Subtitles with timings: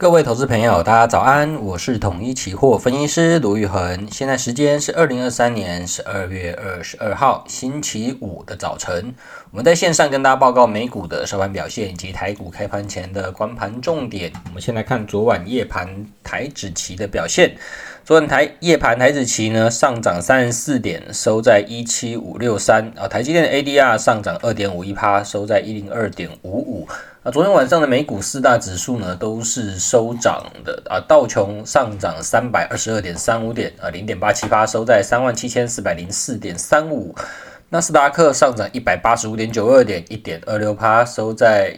[0.00, 4.08] 各位投资朋友，大家早安，我是统一期货分析师卢玉恒。
[4.10, 9.14] 现在时间是二零二三年十二月二十二号星期五的早晨。
[9.50, 14.32] 我们在线上跟大家报告美股的收盘表现以及台股开盘前的观盘重点。
[14.46, 15.86] 我们先来看昨晚夜盘
[16.24, 17.54] 台指期的表现。
[18.02, 23.06] 昨晚台夜盘台子期呢上涨三十四点，收在一七五六三啊。
[23.06, 26.88] 台积电的 ADR 上涨二点五一趴，收在一零二点五五。
[27.22, 37.14] 啊，昨天晚上的美股四大指数呢都是收涨的啊，道琼上涨三百二十二点三五点啊，零点八七八，收在三万七千四百零四点三五。
[37.68, 41.76] 纳斯达克上涨一百八十五点九二点，一点二六趴，收在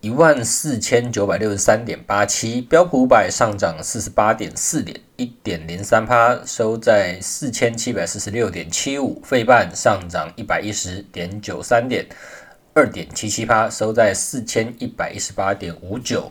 [0.00, 2.60] 一万四千九百六十三点八七。
[2.60, 9.20] 标普五百上涨四十八点四点，一点零三趴，收在四千七百四十六点七五。
[9.24, 12.06] 费半上涨一百一十点九三点。
[12.74, 16.30] 二点七七趴，收在四千一百一十八点五九。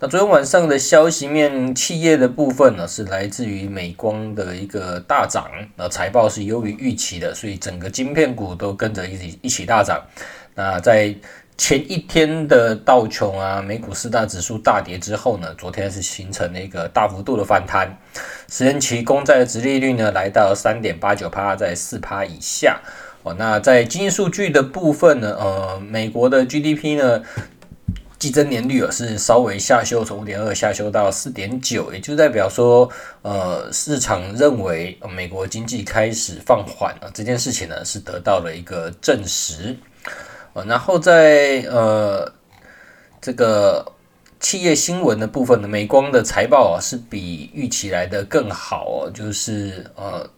[0.00, 10.04] 那昨天晚上的消息面，企业的部分呢，是来自于美光的一个大涨，那财报是优于预期的，所以整个晶片股都跟着一起一起大涨。
[10.54, 11.14] 那在
[11.56, 17.98] 前一天的道琼啊，美股四大指数大跌之后呢，昨天是形成了一个大幅度的反弹。
[18.48, 22.80] 十年期公债的殖利率呢，来到三点八九趴，在四趴以下。
[23.22, 27.22] 哦，那在经济数据的部分呢，呃，美国的 GDP 呢，
[28.18, 32.88] 季增年率啊是稍微下修，从五点二下修到四点九，也就代表说，
[33.22, 39.74] 呃，市场认为美国经济开始放缓啊，这件事情呢是得到了一个证实。
[40.64, 42.32] 然后在呃
[43.20, 43.92] 这个
[44.40, 50.28] 企业新闻的部分呢，美光的财报啊是比预期来的更好哦，就是呃。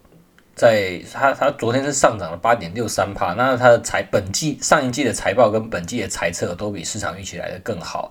[0.59, 8.11] 在它，它昨天是上涨了八点六三帕，那它的财本季上一季的财报跟本季的财测都比市场预期来的更好，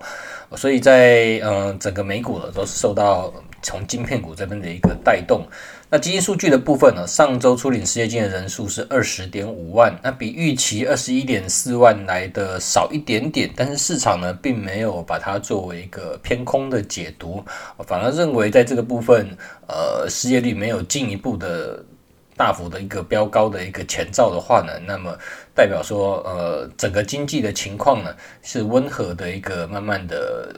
[0.56, 3.30] 所以在嗯、整个美股呢都是受到
[3.62, 5.46] 从晶片股这边的一个带动。
[5.90, 17.44] 那经济数据的部分呢，上周初领失业金的人数是二十点五万，那比预期二十一点四万来的少一点点，但是市场呢并没有把它作为一个偏空的解读，
[17.86, 19.26] 反而认为在这个部分
[19.66, 21.82] 呃失业率没有进一步的。
[22.36, 25.12] 大幅的一个飙高的一个前兆的话呢，那么
[25.56, 30.54] 代表说，呃，整个经济的情况呢是温和的一个慢慢的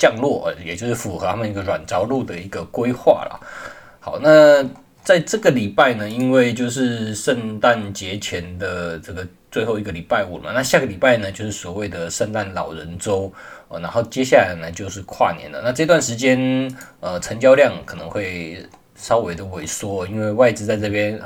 [0.00, 3.40] 降落，也就是符合他们一个软着陆的一个规划了。
[4.00, 4.64] 好，那
[5.04, 13.30] 在这个礼拜呢，因为就是圣诞节前的这个最后一个礼拜五嘛，那下个礼拜呢就是所谓的圣诞老人周，
[13.68, 15.60] 呃，然后接下来呢就是跨年了。
[15.62, 18.66] 那这段时间，呃，成交量可能会。
[19.02, 21.18] 稍微的萎缩，因为外资在这边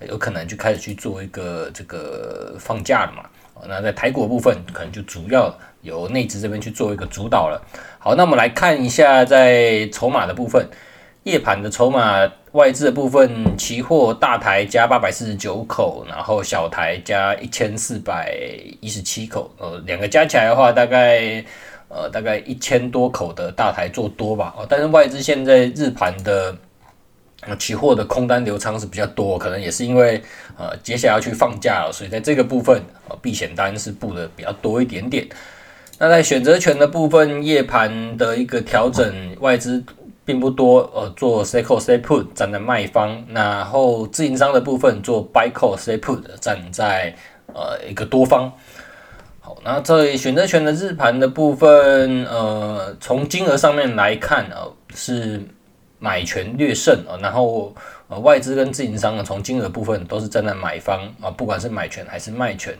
[0.00, 3.22] 很有可能就开始去做一个这个放假了嘛。
[3.66, 7.60] 那在台股部分，可能就主要由内资这边去做一个主导了。
[7.98, 10.68] 好，那我们来看一下在筹码的部分，
[11.22, 18.34] 夜盘的筹码，外资的部分，期货大台加八百四十九口，然后小台加一千四百
[18.80, 21.44] 一十七口，呃，两个加起来的话，大概
[21.88, 24.54] 呃大概一千多口的大台做多吧。
[24.58, 26.54] 哦，但是外资现在日盘的。
[27.58, 30.22] 期货的空单流仓是比较多，可能也是因为
[30.56, 35.26] 呃接下来要去放假了，所以在这个部分呃避险单是布的比较多一点点。
[35.98, 39.84] 那在选择权的部分，夜盘的一个调整，外资
[40.24, 47.14] 并不多，呃做 stay call stay put 站在卖方，然后自营商的部分做 buy call stay put 站在
[47.54, 48.50] 呃一个多方。
[49.40, 55.42] 好，那在选择权的日盘的部分，呃从金额上面来看啊、呃、是。
[56.04, 57.74] 买权略胜啊，然后
[58.08, 62.76] 呃外资跟自营商呢，从金额部分都是站在买方啊，不管是买权还是卖权，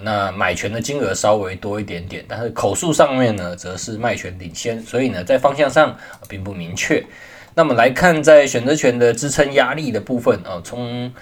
[0.00, 5.94] 那买权的金额稍微多一点点，但是口数上面呢，则是卖权领先，所以呢，在方向上
[6.26, 7.04] 并不明确。
[7.54, 11.12] 那么来看在选择权的支撑压力的部分啊，从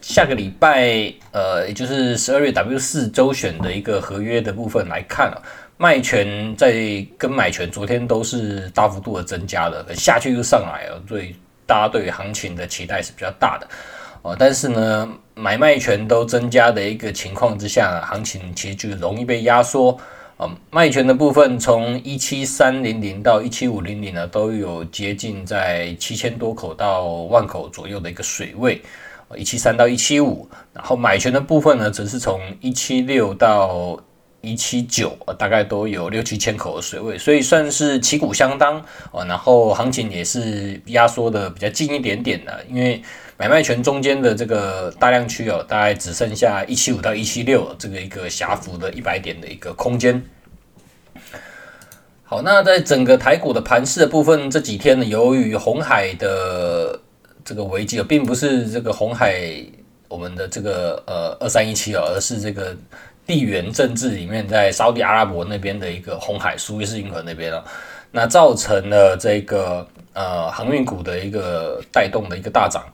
[0.00, 5.42] 下个礼拜呃，也就是十二月 W 四周选的一个合约的部分来看啊。
[5.78, 11.36] 卖权在跟买权昨天都是大幅度的增加的，下去又上来了，所以
[11.66, 13.68] 大家对行情的期待是比较大的
[14.22, 14.34] 哦。
[14.38, 19.94] 但是呢，买卖权都增加的一个情况之下，行情其实就容易被压缩
[20.38, 20.48] 啊。
[20.70, 28.80] 卖权的部分从一七三零零到一七五零零呢，都有接近在七千多口到万口左右的一个水位，
[29.36, 30.48] 一七三到一七五。
[30.72, 34.00] 然后买权的部分呢，则是从一七六到。
[34.46, 39.24] 一七九，大概都有六七千口的水位，所以算是旗鼓相当哦。
[39.24, 43.02] 然后行情也是压缩的比较近一点点的，因为
[43.36, 50.22] 买卖权中间的这个大量区哦，大概只剩下一七五到一七六这个一个狭幅的一百点的一个空间。
[52.22, 56.98] 好，那在整个台股的盘势的部分，这几天呢，由于红海的
[57.44, 59.40] 这个危机啊，并不是这个红海
[60.08, 62.76] 我们的这个呃二三一七啊，而是这个
[63.26, 67.64] 地缘政治里面在沙地阿拉伯那边的一个红海苏伊士运河那边啊，
[68.12, 72.84] 那造成了这个呃航运股的一个带动的一个大涨，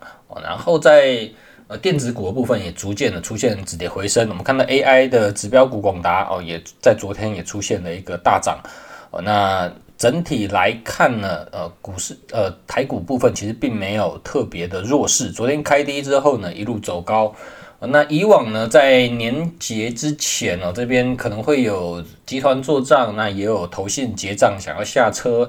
[0.43, 1.29] 然后在
[1.69, 8.59] 呃电子股的部分也逐渐的出现止跌回升，我们看到 AI 的指标股广达哦，也在昨天也出现了一个大涨。
[9.11, 15.31] 哦，那整体来看呢，呃，股市呃台股部分其实并没有特别的弱势。
[15.31, 17.35] 昨天开低之后呢，一路走高。
[17.89, 25.49] 那以往呢，在年节之前呢、哦，这边可能会有集团做账，那也有投信结账想要下车。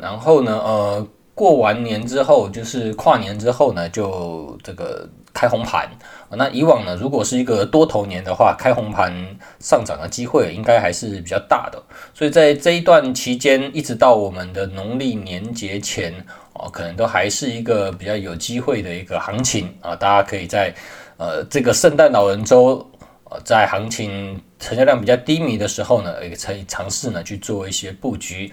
[0.00, 5.08] 然后呢，呃，过完年之后，就是跨年之后呢，就这个。
[5.34, 5.90] 开红盘，
[6.30, 9.12] 那以往呢，如果是一个多头年的话，开红盘
[9.58, 11.82] 上涨的机会应该还是比较大的。
[12.14, 16.14] 所以在这一段期间，一直到我们的农历年节前，
[16.52, 19.96] 哦，可能都还是一个比较有机会的一个行情啊。
[19.96, 20.72] 大家可以在
[21.16, 22.90] 呃这个圣诞老人周，
[23.24, 28.52] 呃，在行情成交量比较低迷的时候呢，也可以尝试呢去做一些布局。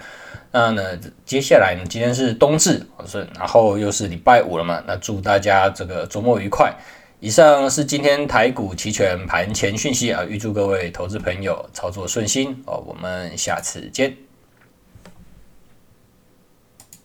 [0.52, 0.82] 那呢，
[1.26, 6.74] 接下来呢，今天是冬至，是，然后又是礼拜五了嘛，那祝大家这个周末愉快。
[7.20, 14.31] 以上是今天台股期权盘前讯息啊，预祝各位投资朋友操作顺心哦，我们下次见。